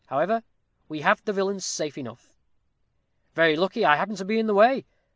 However, 0.07 0.41
we 0.89 1.01
have 1.01 1.23
the 1.23 1.31
villain 1.31 1.59
safe 1.59 1.95
enough. 1.95 2.33
Very 3.35 3.55
lucky 3.55 3.85
I 3.85 3.97
happened 3.97 4.17
to 4.17 4.25
be 4.25 4.39
in 4.39 4.47
the 4.47 4.55
way. 4.55 4.83